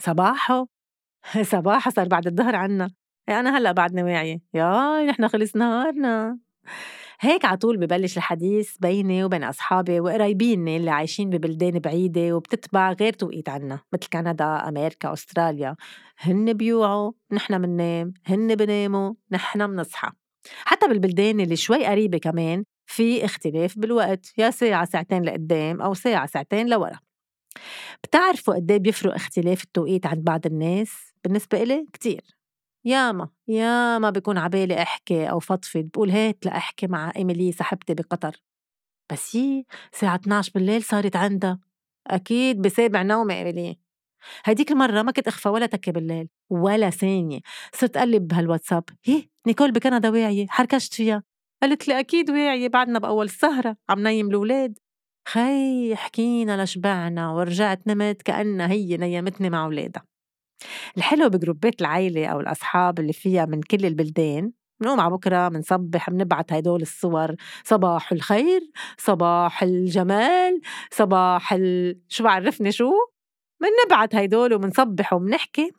[0.00, 0.66] صباحو؟
[1.52, 2.90] صباحو صار بعد الظهر عنا.
[3.28, 6.38] إيه أنا هلأ بعدني واعية ياي نحن خلص نهارنا.
[7.20, 13.12] هيك على طول ببلش الحديث بيني وبين أصحابي وقرايبيني اللي عايشين ببلدان بعيدة وبتتبع غير
[13.12, 15.76] توقيت عنا مثل كندا أمريكا أستراليا.
[16.18, 18.14] هن بيوعوا نحن مننام.
[18.26, 20.10] هن بناموا نحن منصحى.
[20.64, 24.32] حتى بالبلدان اللي شوي قريبة كمان في اختلاف بالوقت.
[24.38, 27.07] يا ساعة ساعتين لقدام أو ساعة ساعتين لورا.
[28.04, 32.38] بتعرفوا قد إيه بيفرق اختلاف التوقيت عند بعض الناس؟ بالنسبة إلي كتير.
[32.84, 38.36] ياما ياما بكون عبالي أحكي أو فضفض بقول هات لأحكي مع إيميلي صاحبتي بقطر.
[39.12, 41.58] بس هي ساعة 12 بالليل صارت عندها.
[42.06, 43.78] أكيد بسابع نومي إيميلي.
[44.44, 47.40] هديك المرة ما كنت أغفى ولا تكة بالليل ولا ثانية.
[47.74, 48.84] صرت أقلب بهالواتساب.
[49.04, 51.22] هي نيكول بكندا واعية؟ حركشت فيها.
[51.62, 54.78] قالت لي أكيد واعية بعدنا بأول السهرة عم نيم الولاد
[55.32, 60.04] خي حكينا لشبعنا ورجعت نمت كأنها هي نيمتني مع ولادها.
[60.96, 66.52] الحلو بجروبات العيلة أو الأصحاب اللي فيها من كل البلدان بنقوم على بكرة بنصبح بنبعت
[66.52, 68.60] هدول الصور صباح الخير
[68.98, 72.00] صباح الجمال صباح ال...
[72.08, 72.92] شو بعرفني شو؟
[73.60, 75.72] بنبعت هدول وبنصبح وبنحكي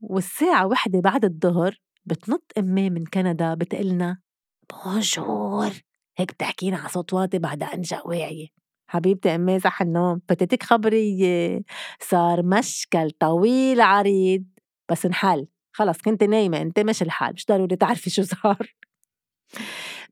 [0.00, 4.18] والساعة وحدة بعد الظهر بتنط أمي من كندا بتقلنا
[4.70, 5.72] Bonjour!
[6.16, 8.61] هيك بتحكينا على صوت واطي بعد أنجا واعية.
[8.92, 11.62] حبيبتي أمي صح النوم فتتك خبرية
[12.00, 14.44] صار مشكل طويل عريض
[14.90, 15.46] بس انحل.
[15.72, 18.74] خلص كنت نايمة انت مش الحال مش ضروري تعرفي شو صار.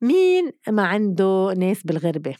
[0.02, 2.34] مين ما عنده ناس بالغربة؟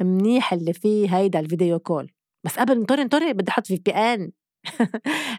[0.00, 2.10] منيح اللي فيه هيدا ال video call.
[2.44, 4.32] بس قبل انطري انطري بدي أحط VPN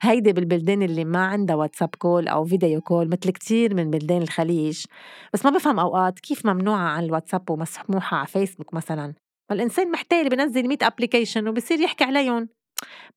[0.04, 4.86] هيدي بالبلدان اللي ما عندها واتساب call أو video call مثل كتير من بلدان الخليج.
[5.34, 9.14] بس ما بفهم أوقات كيف ممنوعة على الواتساب ومسموحة على فيسبوك مثلا؟
[9.50, 12.50] فالإنسان محتال بنزل 100 application وبصير يحكي عليهم.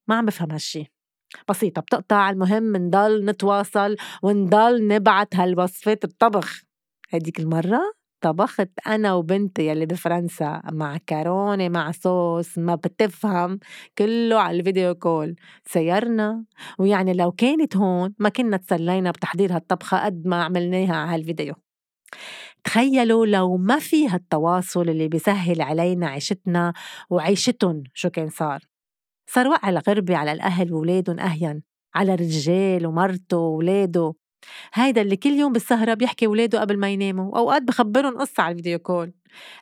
[0.08, 0.84] ما عم بفهم هالشي.
[1.48, 6.62] بسيطة بتقطع المهم نضل نتواصل ونضل نبعت هالوصفات الطبخ
[7.12, 7.80] هديك المرة
[8.20, 13.58] طبخت أنا وبنتي يلي بفرنسا معكرونة مع صوص ما بتفهم
[13.98, 15.37] كله على ال video call.
[15.66, 16.44] سيرنا.
[16.78, 21.54] ويعني لو كانت هون ما كنا تسلينا بتحضير هالطبخة قد ما عملناها على هالفيديو.
[22.66, 26.72] تخيلوا لو ما في هالتواصل اللي بيسهل علينا عيشتنا
[27.10, 28.60] وعيشتهم شو كان صار؟
[29.31, 31.62] صار وقع الغربة على الأهل وولادهم أهين
[31.94, 34.15] على الرجال ومرته وولاده
[34.75, 38.78] هيدا اللي كل يوم بالسهرة بيحكي ولاده قبل ما يناموا وأوقات بخبرهم قصة على الفيديو
[38.78, 39.12] كول.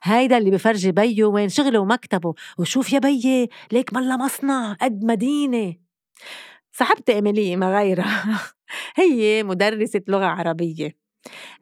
[0.03, 5.75] هيدا اللي بفرجي بيه وين شغله ومكتبه وشوف يا بيي ليك ملا مصنع قد مدينة.
[6.73, 8.41] صاحبتي إيميلي ما غيرها.
[8.97, 11.04] هي مدرسة لغة عربية.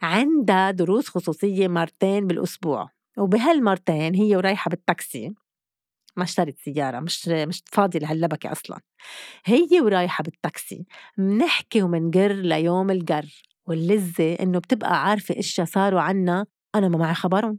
[0.03, 5.35] عندها دروس خصوصية مرتين بالأسبوع وبهالمرتين هي ورايحة بالتاكسي.
[6.17, 8.81] ما اشترت سيارة مش مش فاضية لهاللبكة أصلا.
[9.45, 10.87] هي ورايحة بالتاكسي
[11.19, 17.59] منحكي ومنقر ليوم القر واللذة إنه بتبقى عارفة إشيا صاروا عنا أنا ما معي خبرهم.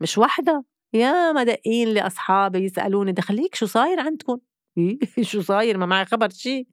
[0.00, 0.64] مش وحدة
[0.94, 4.38] يا مدقين لأصحابي يسألوني دخليك شو صاير عندكم؟
[5.22, 6.66] شو صاير؟ ما معي خبر شي.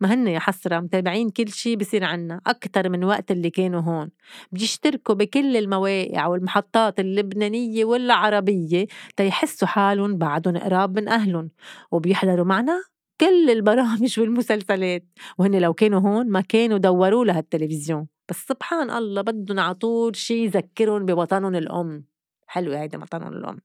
[0.00, 4.10] ما هن يا حسرة متابعين كل شي بصير عنا أكتر من وقت اللي كانوا هون.
[4.52, 8.86] بيشتركوا بكل المواقع والمحطات اللبنانية والعربية
[9.16, 11.50] تيحسوا حالهم بعدهم قراب من أهلهم
[11.92, 12.82] وبيحضروا معنا
[13.20, 15.04] كل البرامج والمسلسلات.
[15.38, 20.44] وهن لو كانوا هون ما كانوا دوروا لها التلفزيون بس سبحان الله بدهم عطول شي
[20.44, 22.04] يذكرهم بوطنهم الأم.
[22.46, 23.58] حلو هيدا وطنهم الأم.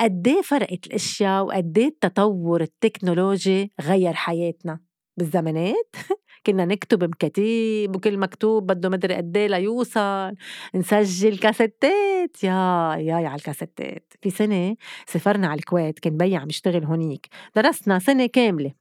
[0.00, 4.80] قد فرقت الأشياء وقد التطور التكنولوجي غير حياتنا؟
[5.16, 5.96] بالزمانات؟
[6.46, 10.34] كنا نكتب مكاتيب وكل مكتوب بده مدري قد ليوصل
[10.74, 12.44] نسجل كاسيتات.
[12.44, 12.50] يا
[12.98, 14.12] يا على الكاسيتات.
[14.22, 17.28] في سنة سافرنا على الكويت كان بيي عم يشتغل هونيك.
[17.56, 18.72] درسنا سنة كاملة.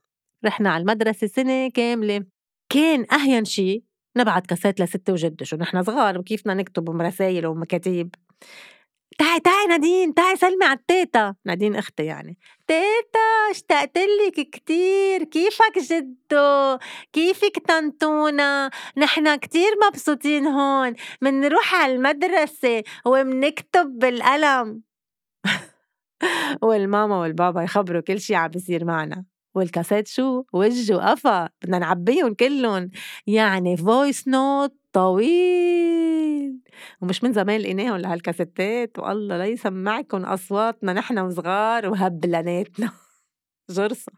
[0.46, 2.26] رحنا على المدرسة سنة كاملة.
[2.70, 3.84] كان أهين شيء
[4.18, 8.16] نبعت كاسات لستي وجدي شو نحن صغار وكيفنا نكتب رسايل ومكاتيب.
[9.18, 11.36] تعي تعي نادين تعي سلمي على التيتا.
[11.46, 12.38] نادين أختي يعني.
[12.68, 15.24] تيتا اشتقت لك كتير.
[15.24, 16.78] كيفك جدو؟
[17.14, 20.94] كيفك طنطونا نحنا كتير مبسوطين هون.
[21.22, 24.82] منروح على المدرسة ومنكتب بالقلم.
[26.64, 29.26] والماما والبابا يخبروا كل شي عم بيصير معنا.
[29.56, 31.50] والكاسات شو؟ وجه وقفا.
[31.64, 32.90] بدنا نعبيهم كلهم.
[33.28, 35.83] يعني voice note طويل.
[37.02, 42.92] ومش من زمان لقيناهم لهالكاسيتات والله لا يسمعكم أصواتنا نحن وصغار وهبلاناتنا.
[43.70, 44.12] جرصة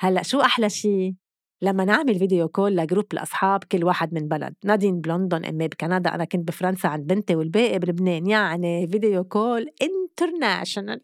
[0.00, 1.16] هلأ شو أحلى شي؟
[1.62, 4.54] لما نعمل video call ل group الأصحاب كل واحد من بلد.
[4.64, 8.26] نادين بلندن أمي بكندا أنا كنت بفرنسا عند بنتي والباقي بلبنان.
[8.26, 9.68] يعني video call
[10.12, 11.00] international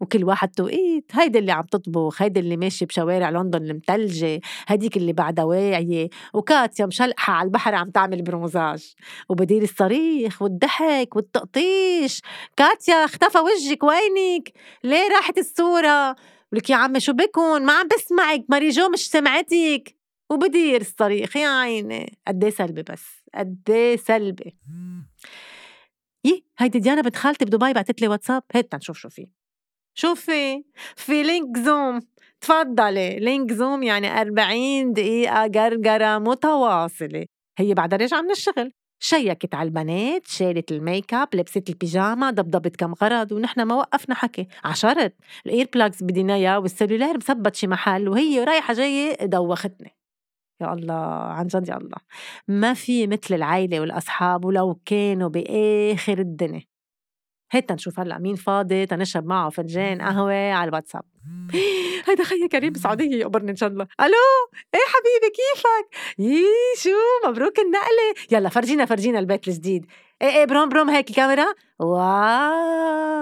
[0.00, 5.12] وكل واحد توقيت هيدي اللي عم تطبخ هيدي اللي ماشي بشوارع لندن المتلجة هديك اللي
[5.12, 6.08] بعدها واعية.
[6.34, 8.94] وكاتيا مشلقحة على البحر عم تعمل bronzage
[9.28, 12.22] وبدير الصريخ والضحك والتقطيش.
[12.56, 14.52] كاتيا اختفى وجهك وينك؟
[14.84, 16.16] ليه راحت الصورة؟
[16.52, 19.96] ولك يا عمي شو بكون؟ ما عم بسمعك ماريجو مش سمعتك.
[20.30, 22.18] وبدير الصريخ يا عيني.
[22.28, 24.56] قد إيه سلبي بس قد إيه سلبي.
[26.24, 28.42] يي هيدي ديانا بنت خالتي بدبي بعتت لي واتساب.
[28.54, 29.26] هات نشوف شو في.
[29.94, 30.64] شوفي
[30.96, 32.00] في؟ link Zoom
[32.40, 33.18] تفضلي.
[33.18, 37.26] link Zoom يعني 40 دقيقة قرقرة متواصلة.
[37.58, 38.72] هي بعدها راجعة من الشغل.
[39.00, 44.14] شيكت على البنات شالت ال make up لبست البيجاما ضبضبت كم غرض ونحن ما وقفنا
[44.14, 44.48] حكي.
[44.64, 45.14] عشرت.
[45.46, 49.97] ال ear plugs بدينيها وال cellular مثبت شي محل وهي رايحة جاية دوختني.
[50.60, 50.94] يا الله
[51.38, 51.96] عن جد يا الله.
[52.48, 56.62] ما في مثل العيلة والأصحاب ولو كانوا بآخر الدنيا.
[57.52, 61.02] هات نشوف هلأ مين فاضي تنشرب معه فنجان قهوة على الواتساب.
[62.08, 63.86] هيدا خيي كريم بالسعودية يقبرني إن شاء الله.
[64.00, 64.14] ألو!
[64.74, 65.88] إيه حبيبي كيفك؟
[66.18, 66.44] يي
[66.76, 68.14] شو؟ مبروك النقلة.
[68.32, 69.86] يلا فرجينا فرجينا البيت الجديد.
[70.22, 71.54] إيه إيه بروم بروم هيك الكاميرا.
[71.78, 73.18] wow!